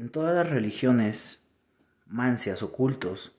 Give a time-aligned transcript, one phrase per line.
[0.00, 1.42] en todas las religiones
[2.06, 3.36] mancias ocultos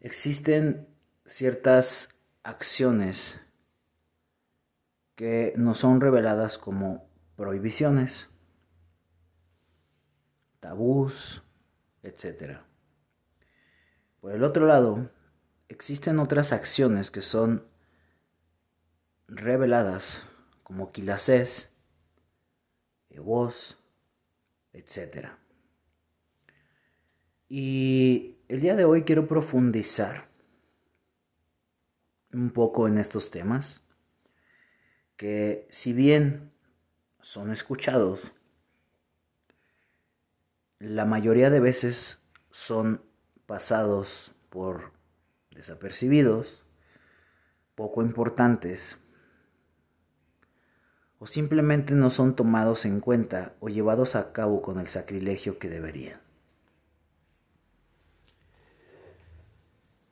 [0.00, 0.88] existen
[1.26, 3.40] ciertas acciones
[5.14, 8.28] que no son reveladas como prohibiciones,
[10.58, 11.44] tabús,
[12.02, 12.58] etc.
[14.20, 15.08] Por el otro lado,
[15.68, 17.64] existen otras acciones que son
[19.28, 20.24] reveladas
[20.64, 21.72] como quilasés,
[23.20, 23.78] voz,
[24.76, 25.28] etc.
[27.48, 30.28] Y el día de hoy quiero profundizar
[32.32, 33.86] un poco en estos temas
[35.16, 36.52] que si bien
[37.20, 38.32] son escuchados,
[40.78, 43.02] la mayoría de veces son
[43.46, 44.92] pasados por
[45.50, 46.62] desapercibidos,
[47.74, 48.98] poco importantes,
[51.18, 55.68] o simplemente no son tomados en cuenta o llevados a cabo con el sacrilegio que
[55.68, 56.20] deberían.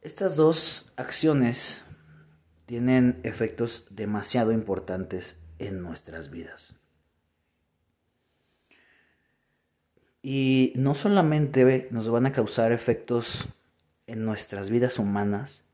[0.01, 1.83] Estas dos acciones
[2.67, 6.81] tienen efectos demasiado importantes en nuestras vidas.
[10.23, 13.47] Y no solamente nos van a causar efectos
[14.07, 15.67] en nuestras vidas humanas,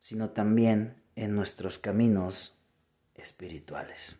[0.00, 2.54] sino también en nuestros caminos
[3.14, 4.16] espirituales.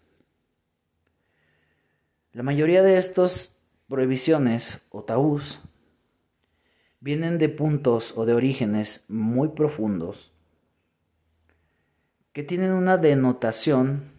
[2.32, 3.56] La mayoría de estas
[3.88, 5.60] prohibiciones o tabús
[7.00, 10.32] vienen de puntos o de orígenes muy profundos
[12.32, 14.12] que tienen una denotación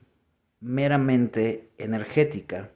[0.59, 2.71] meramente energética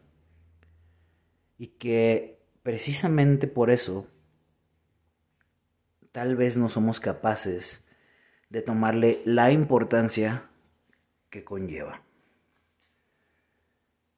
[1.57, 4.07] y que precisamente por eso
[6.13, 7.83] tal vez no somos capaces
[8.49, 10.49] de tomarle la importancia
[11.29, 12.04] que conlleva.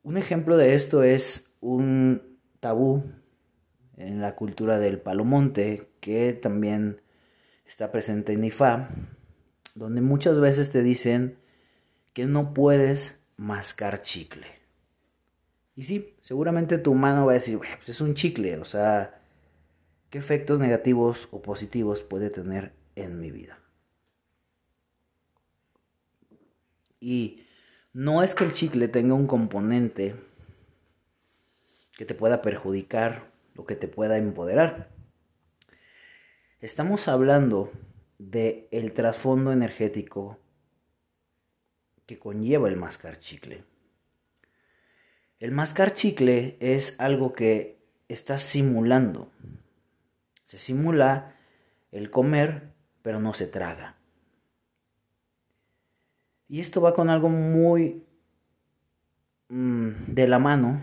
[0.07, 3.03] Un ejemplo de esto es un tabú
[3.97, 7.01] en la cultura del palomonte que también
[7.65, 8.87] está presente en IFA
[9.75, 11.39] donde muchas veces te dicen
[12.13, 14.47] que no puedes mascar chicle.
[15.75, 19.21] Y sí, seguramente tu mano va a decir, pues es un chicle, o sea,
[20.09, 23.59] ¿qué efectos negativos o positivos puede tener en mi vida?
[27.01, 27.46] Y
[27.93, 30.15] no es que el chicle tenga un componente
[31.97, 34.89] que te pueda perjudicar o que te pueda empoderar.
[36.59, 37.71] Estamos hablando
[38.19, 40.39] de el trasfondo energético
[42.05, 43.63] que conlleva el mascar chicle.
[45.39, 47.77] El mascar chicle es algo que
[48.07, 49.31] está simulando.
[50.45, 51.35] Se simula
[51.91, 53.96] el comer, pero no se traga.
[56.49, 58.03] Y esto va con algo muy
[59.49, 60.81] mm, de la mano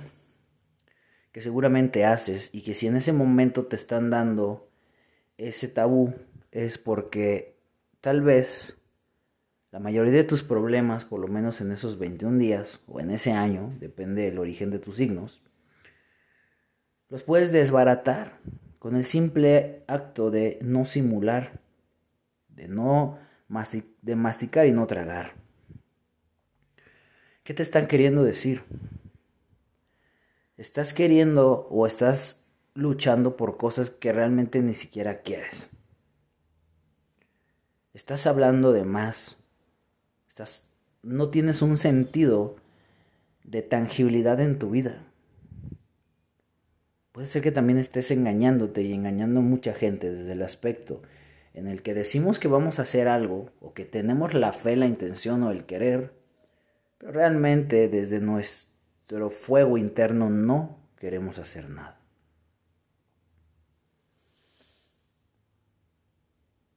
[1.32, 4.68] que seguramente haces y que si en ese momento te están dando
[5.36, 6.14] ese tabú
[6.52, 7.56] es porque
[8.00, 8.78] tal vez
[9.72, 13.32] la mayoría de tus problemas, por lo menos en esos 21 días o en ese
[13.32, 15.42] año, depende del origen de tus signos,
[17.08, 18.38] los puedes desbaratar
[18.78, 21.60] con el simple acto de no simular,
[22.48, 23.18] de no
[24.02, 25.43] de masticar y no tragar.
[27.44, 28.62] ¿Qué te están queriendo decir?
[30.56, 35.68] Estás queriendo o estás luchando por cosas que realmente ni siquiera quieres.
[37.92, 39.36] Estás hablando de más.
[40.26, 40.70] Estás,
[41.02, 42.56] no tienes un sentido
[43.44, 45.04] de tangibilidad en tu vida.
[47.12, 51.02] Puede ser que también estés engañándote y engañando a mucha gente desde el aspecto
[51.52, 54.86] en el que decimos que vamos a hacer algo o que tenemos la fe, la
[54.86, 56.23] intención o el querer,
[57.04, 62.00] realmente desde nuestro fuego interno no queremos hacer nada.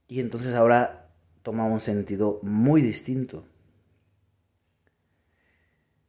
[0.08, 1.10] Y entonces ahora
[1.44, 3.46] toma un sentido muy distinto.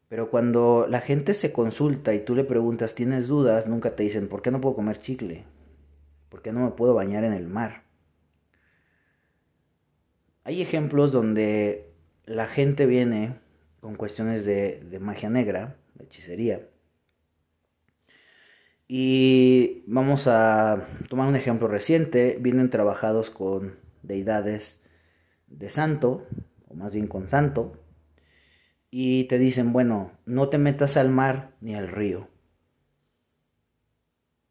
[0.08, 3.66] Pero cuando la gente se consulta y tú le preguntas, ¿tienes dudas?
[3.66, 5.44] Nunca te dicen, ¿por qué no puedo comer chicle?
[6.28, 7.82] ¿Por qué no me puedo bañar en el mar?
[10.44, 11.92] Hay ejemplos donde
[12.24, 13.36] la gente viene
[13.80, 16.68] con cuestiones de, de magia negra, de hechicería.
[18.88, 22.38] Y vamos a tomar un ejemplo reciente.
[22.40, 24.80] Vienen trabajados con deidades
[25.46, 26.26] de santo,
[26.68, 27.78] o más bien con santo,
[28.90, 32.28] y te dicen, bueno, no te metas al mar ni al río.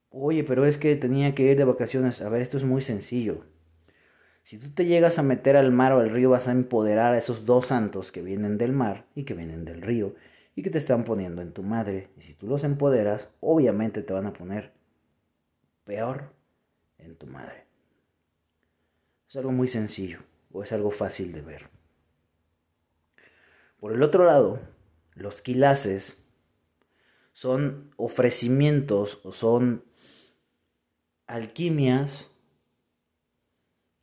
[0.09, 2.21] Oye, pero es que tenía que ir de vacaciones.
[2.21, 3.45] A ver, esto es muy sencillo.
[4.47, 7.17] Si tú te llegas a meter al mar o al río, vas a empoderar a
[7.17, 10.15] esos dos santos que vienen del mar y que vienen del río.
[10.55, 12.11] y que te están poniendo en tu madre.
[12.15, 14.71] Y si tú los empoderas, obviamente te van a poner
[15.83, 16.33] peor
[16.97, 17.65] en tu madre.
[19.27, 20.19] Es algo muy sencillo
[20.53, 21.69] o es algo fácil de ver.
[23.81, 24.61] Por el otro lado,
[25.13, 26.25] los quilaces
[27.33, 29.83] son ofrecimientos o son
[31.25, 32.31] alquimias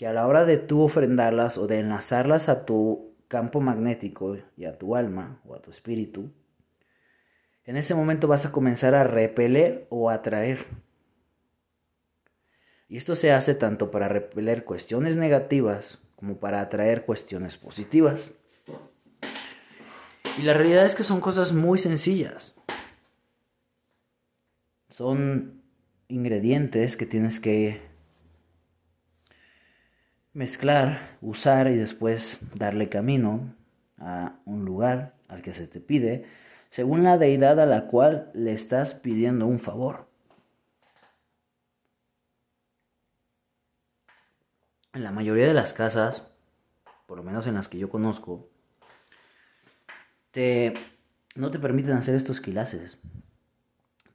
[0.04, 4.66] que a la hora de tú ofrendarlas o de enlazarlas a tu campo magnético y
[4.66, 6.30] a tu alma o a tu espíritu,
[7.64, 10.66] en ese momento vas a comenzar a repeler o atraer.
[12.86, 18.30] Y esto se hace tanto para repeler cuestiones negativas como para atraer cuestiones positivas.
[20.38, 22.54] Y la realidad es que son cosas muy sencillas.
[24.90, 25.62] Son
[26.08, 27.93] ingredientes que tienes que
[30.34, 33.54] mezclar, usar y después darle camino
[33.98, 36.26] a un lugar al que se te pide,
[36.68, 40.08] según la deidad a la cual le estás pidiendo un favor.
[44.92, 46.28] En la mayoría de las casas,
[47.06, 48.48] por lo menos en las que yo conozco,
[50.30, 50.74] te,
[51.36, 52.98] no te permiten hacer estos quilaces.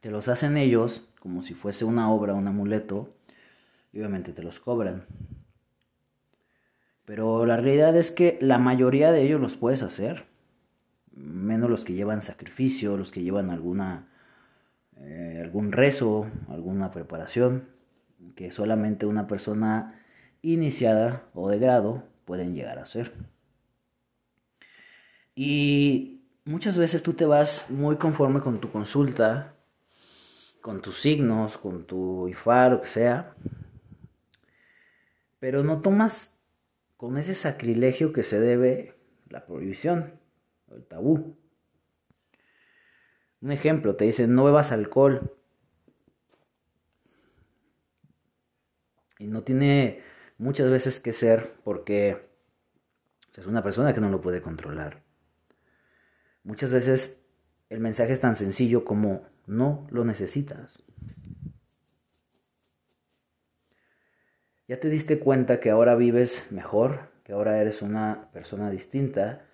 [0.00, 3.14] Te los hacen ellos como si fuese una obra, un amuleto,
[3.92, 5.06] y obviamente te los cobran.
[7.10, 10.26] Pero la realidad es que la mayoría de ellos los puedes hacer,
[11.10, 14.06] menos los que llevan sacrificio, los que llevan alguna
[14.96, 17.68] eh, algún rezo, alguna preparación,
[18.36, 20.00] que solamente una persona
[20.40, 23.12] iniciada o de grado pueden llegar a hacer.
[25.34, 29.56] Y muchas veces tú te vas muy conforme con tu consulta
[30.60, 33.34] con tus signos, con tu IFA, lo que sea,
[35.40, 36.39] pero no tomas
[37.00, 38.94] con ese sacrilegio que se debe
[39.30, 40.20] la prohibición,
[40.70, 41.34] el tabú.
[43.40, 45.34] Un ejemplo, te dicen no bebas alcohol.
[49.18, 50.02] Y no tiene
[50.36, 52.28] muchas veces que ser porque
[53.34, 55.02] es una persona que no lo puede controlar.
[56.42, 57.24] Muchas veces
[57.70, 60.84] el mensaje es tan sencillo como no lo necesitas.
[64.70, 69.44] Ya te diste cuenta que ahora vives mejor, que ahora eres una persona distinta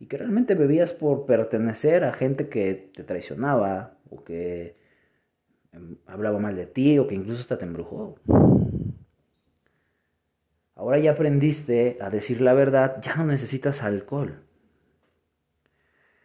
[0.00, 4.76] y que realmente bebías por pertenecer a gente que te traicionaba o que
[5.70, 8.18] em, hablaba mal de ti o que incluso hasta te embrujó.
[10.74, 14.42] Ahora ya aprendiste a decir la verdad, ya no necesitas alcohol.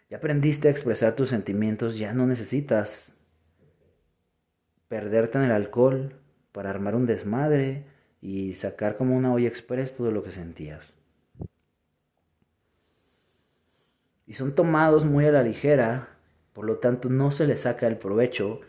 [0.09, 3.13] Ya aprendiste a expresar tus sentimientos, ya no necesitas
[4.87, 6.15] perderte en el alcohol
[6.51, 10.93] para armar un desmadre y sacar como una olla express todo lo que sentías.
[14.25, 16.09] Y son tomados muy a la ligera,
[16.53, 18.61] por lo tanto no se les saca el provecho,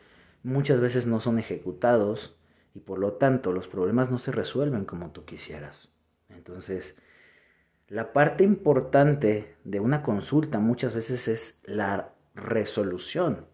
[0.42, 2.36] muchas veces no son ejecutados
[2.74, 5.88] y por lo tanto los problemas no se resuelven como tú quisieras.
[6.28, 6.96] Entonces,
[7.88, 13.46] la parte importante de una consulta muchas veces es la resolución.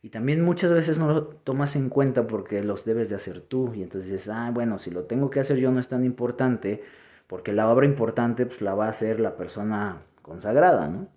[0.00, 3.74] Y también muchas veces no lo tomas en cuenta porque los debes de hacer tú.
[3.74, 6.82] Y entonces dices, ah, bueno, si lo tengo que hacer yo no es tan importante,
[7.26, 11.08] porque la obra importante pues la va a hacer la persona consagrada, ¿no?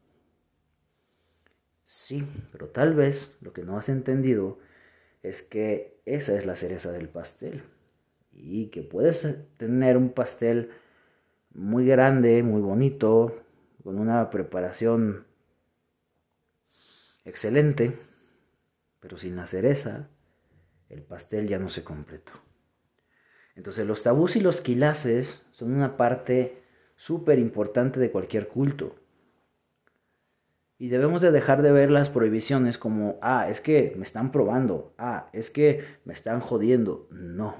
[1.85, 4.59] Sí, pero tal vez lo que no has entendido
[5.23, 7.63] es que esa es la cereza del pastel.
[8.33, 10.71] Y que puedes tener un pastel
[11.53, 13.35] muy grande, muy bonito,
[13.83, 15.25] con una preparación
[17.25, 17.93] excelente
[19.01, 20.07] pero sin la cereza,
[20.87, 22.31] el pastel ya no se completó.
[23.55, 26.63] Entonces los tabús y los quilaces son una parte
[26.95, 28.95] súper importante de cualquier culto.
[30.77, 34.93] Y debemos de dejar de ver las prohibiciones como, ah, es que me están probando,
[34.97, 37.07] ah, es que me están jodiendo.
[37.11, 37.55] No.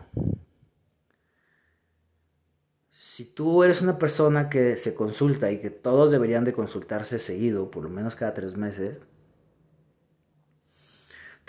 [2.91, 7.69] Si tú eres una persona que se consulta y que todos deberían de consultarse seguido,
[7.69, 9.07] por lo menos cada tres meses,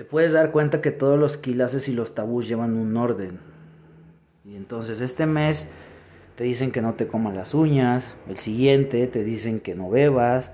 [0.03, 3.39] te puedes dar cuenta que todos los quilaces y los tabús llevan un orden.
[4.45, 5.69] Y entonces este mes
[6.35, 10.51] te dicen que no te comas las uñas, el siguiente te dicen que no bebas,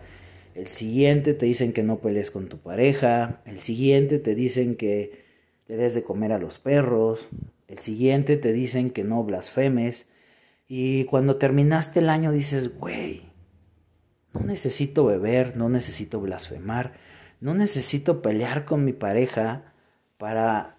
[0.55, 5.25] el siguiente te dicen que no pelees con tu pareja, el siguiente te dicen que
[5.67, 7.27] le des de comer a los perros,
[7.69, 10.09] el siguiente te dicen que no blasfemes
[10.67, 13.23] y cuando terminaste el año dices, güey,
[14.35, 17.09] no necesito beber, no necesito blasfemar,
[17.41, 19.73] no necesito pelear con mi pareja
[20.17, 20.77] para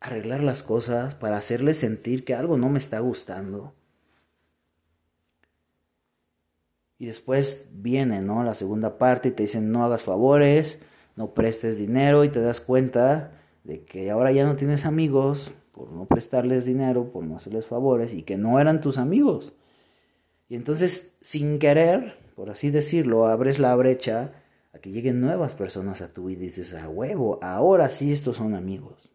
[0.00, 3.74] arreglar las cosas, para hacerle sentir que algo no me está gustando.
[6.98, 8.42] Y después viene, ¿no?
[8.44, 10.80] La segunda parte y te dicen no hagas favores,
[11.16, 13.32] no prestes dinero y te das cuenta
[13.64, 18.12] de que ahora ya no tienes amigos por no prestarles dinero, por no hacerles favores
[18.14, 19.54] y que no eran tus amigos.
[20.48, 24.32] Y entonces, sin querer, por así decirlo, abres la brecha
[24.72, 28.36] a que lleguen nuevas personas a tu vida y dices, a huevo, ahora sí estos
[28.36, 29.10] son amigos.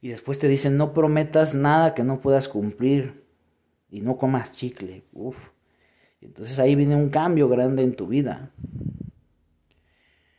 [0.00, 3.24] Y después te dicen, no prometas nada que no puedas cumplir
[3.88, 5.04] y no comas chicle.
[5.12, 5.36] Uf.
[6.20, 8.50] Entonces ahí viene un cambio grande en tu vida.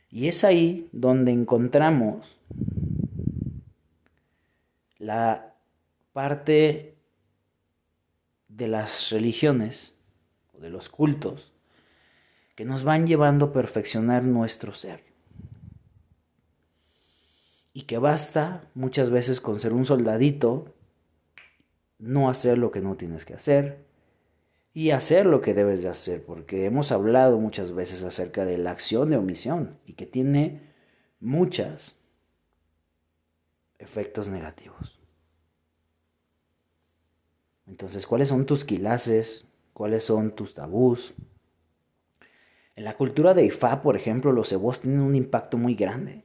[0.08, 2.38] Y es ahí donde encontramos
[4.98, 5.54] la
[6.12, 6.94] parte
[8.48, 9.96] de las religiones
[10.54, 11.55] o de los cultos
[12.56, 15.04] que nos van llevando a perfeccionar nuestro ser.
[17.72, 20.74] Y que basta muchas veces con ser un soldadito,
[21.98, 23.84] no hacer lo que no tienes que hacer
[24.72, 28.70] y hacer lo que debes de hacer, porque hemos hablado muchas veces acerca de la
[28.70, 30.72] acción de omisión y que tiene
[31.20, 31.96] muchos
[33.78, 34.98] efectos negativos.
[37.66, 39.44] Entonces, ¿cuáles son tus quilaces?
[39.74, 41.14] ¿Cuáles son tus tabús?
[42.76, 46.24] En la cultura de Ifá, por ejemplo, los cebos tienen un impacto muy grande.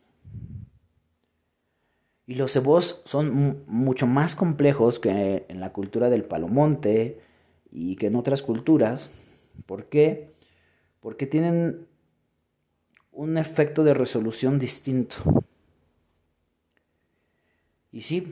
[2.27, 7.22] Y los cebos son mucho más complejos que en la cultura del palomonte
[7.72, 9.10] y que en otras culturas.
[9.65, 10.34] ¿Por qué?
[11.00, 11.88] Porque tienen
[13.13, 15.15] un efecto de resolución distinto.
[17.93, 18.31] Y sí,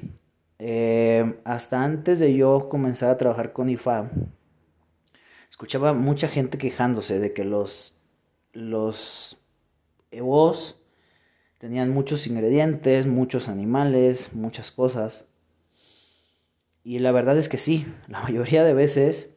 [0.60, 4.12] eh, hasta antes de yo comenzar a trabajar con IFA,
[5.50, 7.99] escuchaba mucha gente quejándose de que los
[8.54, 9.38] los
[10.12, 10.80] EVOs
[11.58, 15.26] tenían muchos ingredientes, muchos animales, muchas cosas.
[16.84, 19.30] Y la verdad es que sí, la mayoría de veces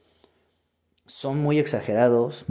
[1.07, 2.47] son muy exagerados.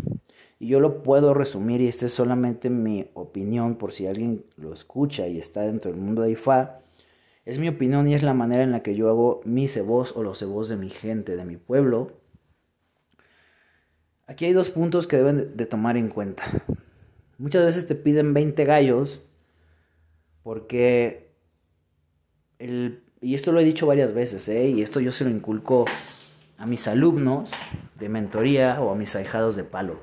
[0.59, 4.73] Y yo lo puedo resumir y esta es solamente mi opinión por si alguien lo
[4.73, 6.81] escucha y está dentro del mundo de IFA.
[7.45, 10.21] Es mi opinión y es la manera en la que yo hago mis cebos o
[10.21, 12.20] los cebos de mi gente, de mi pueblo.
[14.27, 16.43] Aquí hay dos puntos que deben de tomar en cuenta.
[17.37, 19.21] Muchas veces te piden 20 gallos
[20.43, 21.31] porque
[22.59, 24.69] el, y esto lo he dicho varias veces, ¿eh?
[24.69, 25.85] y esto yo se lo inculco
[26.57, 27.51] a mis alumnos
[27.97, 29.99] de mentoría o a mis ahijados de palo.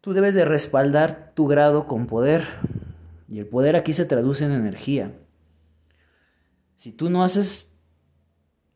[0.00, 2.44] Tú debes de respaldar tu grado con poder
[3.28, 5.12] y el poder aquí se traduce en energía.
[6.76, 7.69] Si tú no haces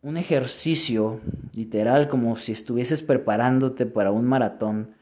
[0.05, 1.21] un ejercicio
[1.55, 4.95] literal como si estuvieses preparándote para un maratón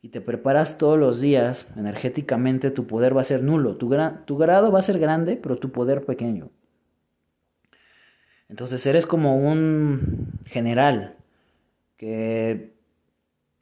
[0.00, 3.76] y te preparas todos los días energéticamente, tu poder va a ser nulo.
[3.76, 3.94] Tu,
[4.24, 6.48] tu grado va a ser grande, pero tu poder pequeño.
[8.48, 11.16] Entonces eres como un general
[11.98, 12.72] que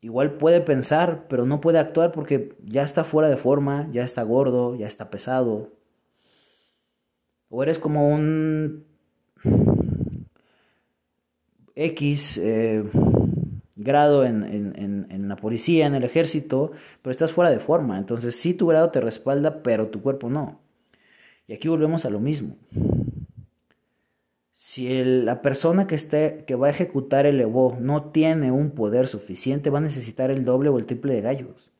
[0.00, 4.22] igual puede pensar, pero no puede actuar porque ya está fuera de forma, ya está
[4.22, 5.72] gordo, ya está pesado.
[7.48, 8.86] O eres como un
[11.78, 12.82] X eh,
[13.76, 17.98] grado en, la policía, en el ejército, pero estás fuera de forma.
[17.98, 20.60] Entonces sí tu grado te respalda, pero tu cuerpo no.
[21.46, 22.56] Y aquí volvemos a lo mismo.
[24.52, 29.06] Si la persona que, esté, que va a ejecutar el Evo no tiene un poder
[29.06, 31.70] suficiente, va a necesitar el doble o el triple de gallos.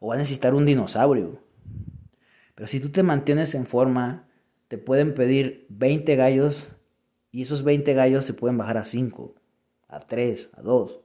[0.00, 1.38] O va a necesitar un dinosaurio.
[2.54, 4.26] Pero si tú te mantienes en forma,
[4.68, 6.66] te pueden pedir 20 gallos
[7.32, 9.34] y esos 20 gallos se pueden bajar a 5,
[9.88, 11.00] a 3, a 2.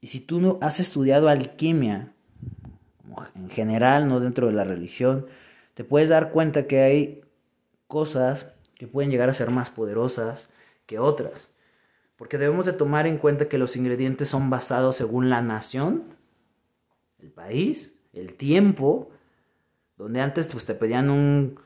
[0.00, 2.14] Y si tú no has estudiado alquimia,
[3.34, 5.26] en general, no dentro de la religión,
[5.74, 7.20] te puedes dar cuenta que hay
[7.88, 8.46] cosas
[8.76, 10.48] que pueden llegar a ser más poderosas
[10.86, 11.50] que otras.
[12.16, 16.04] Porque debemos de tomar en cuenta que los ingredientes son basados según la nación,
[17.18, 19.10] el país, el tiempo,
[19.96, 21.58] donde antes pues, te pedían un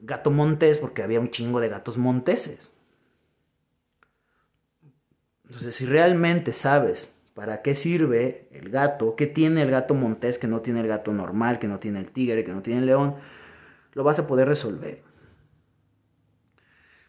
[0.00, 2.70] gato montés porque había un chingo de gatos monteses.
[5.44, 10.46] Entonces, si realmente sabes para qué sirve el gato, qué tiene el gato montés que
[10.46, 13.16] no tiene el gato normal, que no tiene el tigre, que no tiene el león,
[13.94, 15.02] lo vas a poder resolver.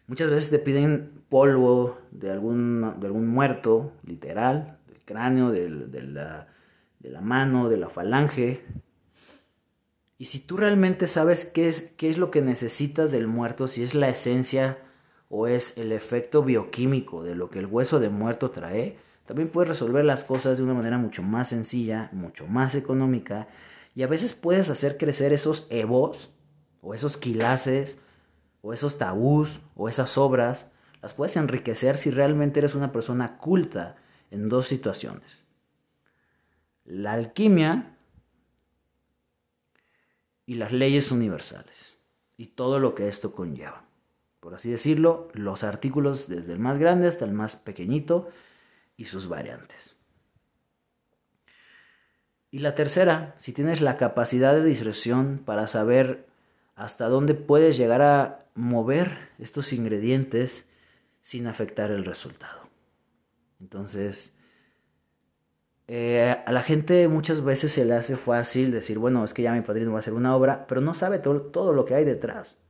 [0.06, 6.48] Muchas veces te piden polvo de algún, de algún muerto, literal, del cráneo, de, la,
[6.98, 8.64] de la mano, de la falange,
[10.20, 13.82] y si tú realmente sabes qué es, qué es lo que necesitas del muerto, si
[13.82, 14.76] es la esencia
[15.30, 19.70] o es el efecto bioquímico de lo que el hueso de muerto trae, también puedes
[19.70, 23.48] resolver las cosas de una manera mucho más sencilla, mucho más económica,
[23.94, 26.28] y a veces puedes hacer crecer esos evos,
[26.82, 27.98] o esos quilaces,
[28.60, 30.66] o esos tabús, o esas obras,
[31.00, 33.96] las puedes enriquecer si realmente eres una persona culta
[34.30, 35.44] en dos situaciones.
[36.84, 37.96] La alquimia
[40.50, 41.96] y las leyes universales
[42.36, 43.84] y todo lo que esto conlleva.
[44.40, 48.30] Por así decirlo, los artículos desde el más grande hasta el más pequeñito
[48.96, 49.94] y sus variantes.
[52.50, 56.26] Y la tercera, si tienes la capacidad de discreción para saber
[56.74, 60.64] hasta dónde puedes llegar a mover estos ingredientes
[61.22, 62.62] sin afectar el resultado.
[63.60, 64.34] Entonces,
[65.92, 69.52] eh, a la gente muchas veces se le hace fácil decir, bueno, es que ya
[69.52, 72.04] mi padrino va a hacer una obra, pero no sabe todo, todo lo que hay
[72.04, 72.62] detrás.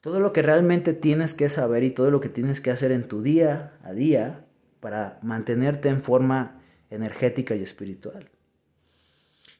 [0.00, 3.06] Todo lo que realmente tienes que saber y todo lo que tienes que hacer en
[3.06, 4.44] tu día a día
[4.80, 8.28] para mantenerte en forma energética y espiritual.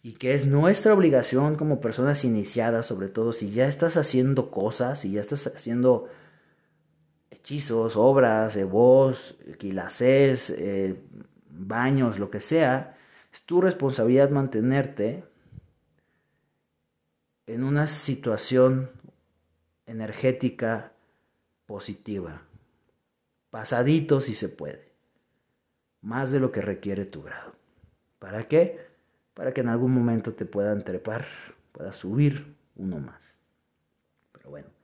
[0.03, 5.03] Y que es nuestra obligación como personas iniciadas, sobre todo si ya estás haciendo cosas,
[5.03, 6.09] si ya estás haciendo
[7.31, 11.01] hechizos, obras, voz, quilacés, eh,
[11.59, 12.97] baños, lo que sea,
[13.33, 15.25] es tu responsabilidad mantenerte
[17.47, 18.91] en una situación
[19.87, 20.93] energética
[21.67, 22.43] positiva.
[23.51, 24.93] Pasadito si se puede.
[26.03, 27.55] Más de lo que requiere tu grado.
[28.19, 28.87] ¿Para qué?
[29.35, 31.27] Para que en algún momento te puedan trepar,
[31.73, 33.37] puedas subir uno más.
[34.33, 34.78] Pero bueno.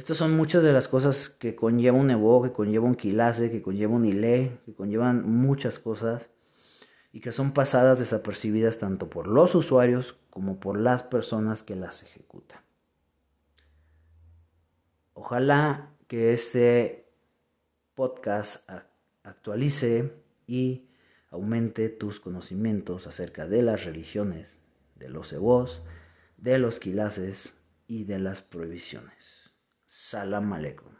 [0.00, 3.60] Estas son muchas de las cosas que conlleva un Evo, que conlleva un Quilase, que
[3.60, 6.30] conlleva un Ile, que conllevan muchas cosas
[7.12, 12.02] y que son pasadas desapercibidas tanto por los usuarios como por las personas que las
[12.02, 12.62] ejecutan.
[15.12, 17.12] Ojalá que este
[17.94, 18.66] podcast
[19.22, 20.14] actualice
[20.46, 20.88] y
[21.30, 24.56] aumente tus conocimientos acerca de las religiones,
[24.96, 25.82] de los evos,
[26.38, 27.52] de los quilases
[27.86, 29.39] y de las prohibiciones.
[29.92, 30.99] Salam aleikum.